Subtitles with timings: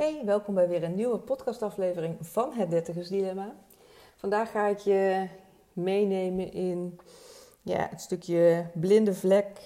[0.00, 3.54] Hey, welkom bij weer een nieuwe podcastaflevering van Het Dertigers Dilemma.
[4.16, 5.26] Vandaag ga ik je
[5.72, 7.00] meenemen in
[7.62, 9.58] ja, het stukje blinde vlek.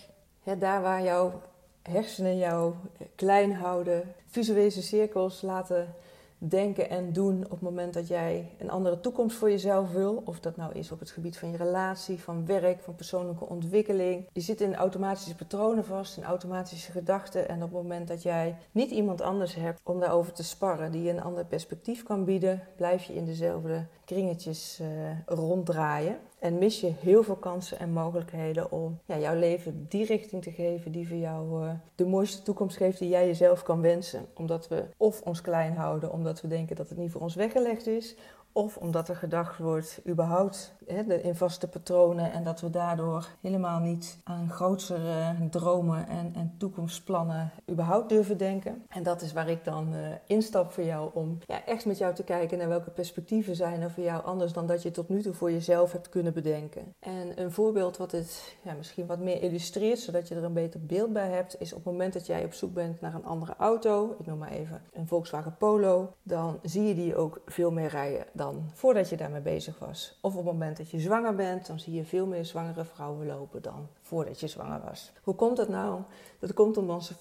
[0.58, 1.42] daar waar jouw
[1.82, 2.74] hersenen jou
[3.14, 5.94] klein houden, visuele cirkels laten
[6.38, 10.22] denken en doen op het moment dat jij een andere toekomst voor jezelf wil.
[10.24, 14.28] Of dat nou is op het gebied van je relatie, van werk, van persoonlijke ontwikkeling.
[14.32, 17.48] Je zit in automatische patronen vast, in automatische gedachten.
[17.48, 21.02] En op het moment dat jij niet iemand anders hebt om daarover te sparren, die
[21.02, 24.88] je een ander perspectief kan bieden, blijf je in dezelfde kringetjes uh,
[25.26, 26.18] ronddraaien.
[26.38, 30.50] En mis je heel veel kansen en mogelijkheden om ja, jouw leven die richting te
[30.50, 34.26] geven die voor jou uh, de mooiste toekomst geeft die jij jezelf kan wensen.
[34.34, 37.86] Omdat we of ons klein houden, omdat we denken dat het niet voor ons weggelegd
[37.86, 38.16] is,
[38.56, 43.80] of omdat er gedacht wordt, überhaupt hè, in vaste patronen en dat we daardoor helemaal
[43.80, 48.84] niet aan grotere dromen en, en toekomstplannen überhaupt durven denken.
[48.88, 52.14] En dat is waar ik dan uh, instap voor jou om ja, echt met jou
[52.14, 55.22] te kijken naar welke perspectieven zijn er voor jou anders dan dat je tot nu
[55.22, 56.94] toe voor jezelf hebt kunnen bedenken.
[56.98, 60.86] En een voorbeeld wat het ja, misschien wat meer illustreert, zodat je er een beter
[60.86, 63.54] beeld bij hebt, is op het moment dat jij op zoek bent naar een andere
[63.58, 67.88] auto, ik noem maar even een Volkswagen Polo, dan zie je die ook veel meer
[67.88, 68.26] rijden
[68.72, 70.18] voordat je daarmee bezig was.
[70.20, 73.26] Of op het moment dat je zwanger bent, dan zie je veel meer zwangere vrouwen
[73.26, 75.12] lopen dan voordat je zwanger was.
[75.22, 76.02] Hoe komt dat nou?
[76.38, 76.76] Dat komt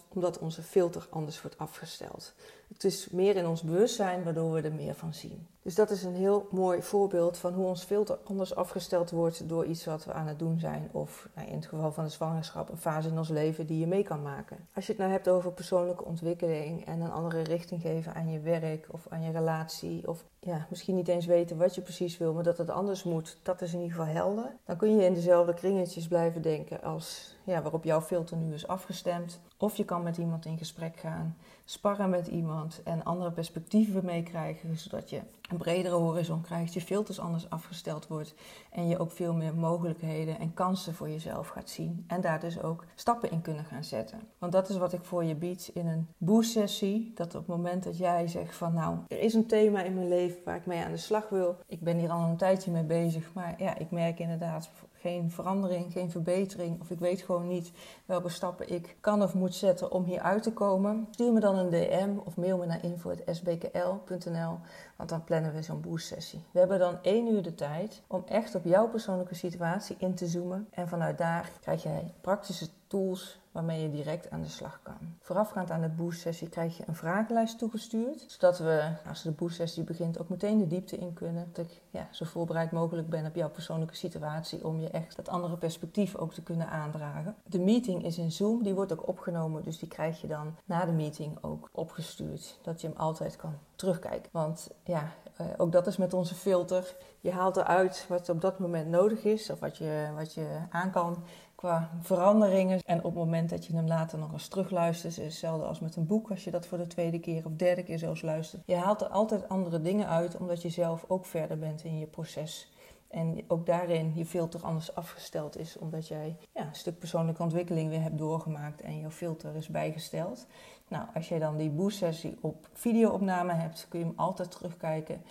[0.09, 2.33] omdat onze filter anders wordt afgesteld.
[2.73, 5.47] Het is meer in ons bewustzijn waardoor we er meer van zien.
[5.61, 9.65] Dus dat is een heel mooi voorbeeld van hoe ons filter anders afgesteld wordt door
[9.65, 10.89] iets wat we aan het doen zijn.
[10.91, 13.87] Of nou, in het geval van de zwangerschap, een fase in ons leven die je
[13.87, 14.67] mee kan maken.
[14.73, 18.39] Als je het nou hebt over persoonlijke ontwikkeling en een andere richting geven aan je
[18.39, 20.07] werk of aan je relatie.
[20.07, 23.37] Of ja, misschien niet eens weten wat je precies wil, maar dat het anders moet,
[23.43, 24.55] dat is in ieder geval helder.
[24.65, 28.67] Dan kun je in dezelfde kringetjes blijven denken als ja, waarop jouw filter nu is
[28.67, 29.39] afgestemd.
[29.57, 34.77] Of je kan met iemand in gesprek gaan, sparren met iemand en andere perspectieven meekrijgen,
[34.77, 38.33] zodat je een bredere horizon krijgt, je filters anders afgesteld wordt
[38.71, 42.03] en je ook veel meer mogelijkheden en kansen voor jezelf gaat zien.
[42.07, 44.19] En daar dus ook stappen in kunnen gaan zetten.
[44.37, 47.11] Want dat is wat ik voor je bied in een boost-sessie.
[47.15, 50.07] Dat op het moment dat jij zegt van nou, er is een thema in mijn
[50.07, 51.57] leven waar ik mee aan de slag wil.
[51.67, 54.69] Ik ben hier al een tijdje mee bezig, maar ja, ik merk inderdaad
[55.03, 56.81] geen verandering, geen verbetering.
[56.81, 57.71] Of ik weet gewoon niet
[58.05, 61.07] welke stappen ik kan of moet zetten om hier uit te komen.
[61.11, 64.59] Stuur me dan een DM of mail me naar info.sbkl.nl.
[64.95, 66.43] Want dan plannen we zo'n boost sessie.
[66.51, 70.27] We hebben dan één uur de tijd om echt op jouw persoonlijke situatie in te
[70.27, 70.67] zoomen.
[70.69, 74.97] En vanuit daar krijg jij praktische tools waarmee je direct aan de slag kan.
[75.19, 80.19] Voorafgaand aan de boost-sessie krijg je een vragenlijst toegestuurd, zodat we, als de boost-sessie begint,
[80.19, 81.49] ook meteen de diepte in kunnen.
[81.51, 85.29] Dat ik ja, zo voorbereid mogelijk ben op jouw persoonlijke situatie, om je echt dat
[85.29, 87.35] andere perspectief ook te kunnen aandragen.
[87.43, 90.85] De meeting is in Zoom, die wordt ook opgenomen, dus die krijg je dan na
[90.85, 94.29] de meeting ook opgestuurd, dat je hem altijd kan terugkijken.
[94.31, 95.11] Want ja,
[95.57, 96.95] ook dat is met onze filter.
[97.19, 100.91] Je haalt eruit wat op dat moment nodig is, of wat je, wat je aan
[100.91, 101.23] kan
[101.55, 102.81] qua veranderingen.
[102.85, 105.95] En op het moment dat je hem later nog eens terugluistert, is hetzelfde als met
[105.95, 108.61] een boek, als je dat voor de tweede keer of derde keer zelfs luistert.
[108.65, 112.05] Je haalt er altijd andere dingen uit, omdat je zelf ook verder bent in je
[112.05, 112.71] proces.
[113.13, 117.89] En ook daarin je filter anders afgesteld is, omdat jij ja, een stuk persoonlijke ontwikkeling
[117.89, 120.47] weer hebt doorgemaakt en jouw filter is bijgesteld.
[120.87, 125.21] Nou, als je dan die boost-sessie op videoopname hebt, kun je hem altijd terugkijken.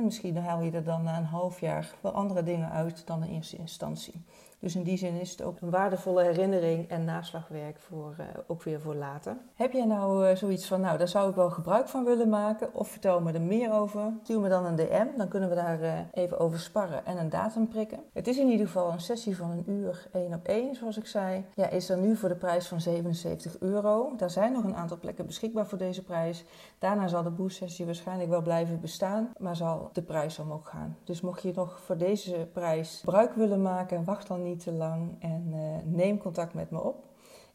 [0.00, 3.24] En misschien haal je er dan na een half jaar wel andere dingen uit dan
[3.24, 4.24] in eerste instantie.
[4.60, 8.62] Dus in die zin is het ook een waardevolle herinnering en naslagwerk voor, uh, ook
[8.62, 9.36] weer voor later.
[9.54, 12.74] Heb jij nou uh, zoiets van, nou daar zou ik wel gebruik van willen maken
[12.74, 14.12] of vertel me er meer over?
[14.22, 17.28] Stuur me dan een DM, dan kunnen we daar uh, even over sparren en een
[17.28, 18.00] datum prikken.
[18.12, 21.06] Het is in ieder geval een sessie van een uur, één op één zoals ik
[21.06, 21.44] zei.
[21.54, 24.12] Ja, is er nu voor de prijs van 77 euro.
[24.16, 26.44] Daar zijn nog een aantal plekken beschikbaar voor deze prijs.
[26.78, 30.96] Daarna zal de boost sessie waarschijnlijk wel blijven bestaan, maar zal de prijs omhoog gaan.
[31.04, 35.16] Dus mocht je nog voor deze prijs gebruik willen maken, wacht dan niet te lang
[35.18, 37.09] en uh, neem contact met me op.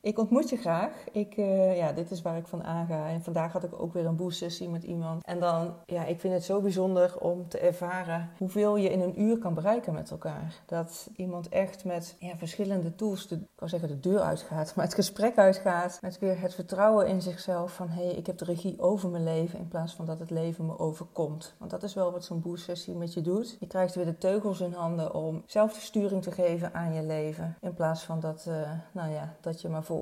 [0.05, 0.91] Ik ontmoet je graag.
[1.11, 3.07] Ik, uh, ja, dit is waar ik van aanga.
[3.07, 5.23] En vandaag had ik ook weer een boost sessie met iemand.
[5.23, 9.21] En dan, ja, ik vind het zo bijzonder om te ervaren hoeveel je in een
[9.21, 10.61] uur kan bereiken met elkaar.
[10.65, 14.85] Dat iemand echt met ja, verschillende tools, de, ik kan zeggen de deur uitgaat, maar
[14.85, 15.97] het gesprek uitgaat.
[16.01, 19.23] Met weer het vertrouwen in zichzelf van, hé, hey, ik heb de regie over mijn
[19.23, 21.53] leven in plaats van dat het leven me overkomt.
[21.57, 23.57] Want dat is wel wat zo'n boost sessie met je doet.
[23.59, 27.03] Je krijgt weer de teugels in handen om zelf de sturing te geven aan je
[27.03, 27.57] leven.
[27.61, 29.93] In plaats van dat, uh, nou ja, dat je maar voor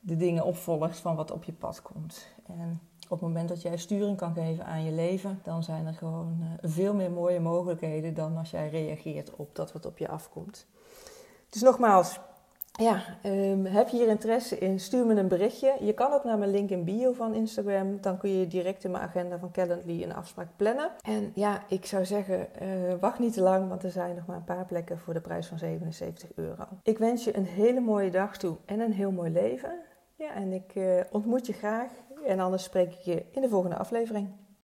[0.00, 2.26] de dingen opvolgt van wat op je pad komt.
[2.46, 5.94] En op het moment dat jij sturing kan geven aan je leven, dan zijn er
[5.94, 10.08] gewoon uh, veel meer mooie mogelijkheden dan als jij reageert op dat wat op je
[10.08, 10.66] afkomt.
[11.48, 12.20] Dus nogmaals,
[12.76, 14.80] ja, ehm, heb je hier interesse in?
[14.80, 15.76] Stuur me een berichtje.
[15.80, 18.00] Je kan ook naar mijn link in bio van Instagram.
[18.00, 20.90] Dan kun je direct in mijn agenda van Calendly een afspraak plannen.
[21.02, 22.68] En ja, ik zou zeggen, uh,
[23.00, 25.46] wacht niet te lang, want er zijn nog maar een paar plekken voor de prijs
[25.46, 26.64] van 77 euro.
[26.82, 29.80] Ik wens je een hele mooie dag toe en een heel mooi leven.
[30.14, 31.90] Ja, en ik uh, ontmoet je graag.
[32.26, 34.28] En anders spreek ik je in de volgende aflevering.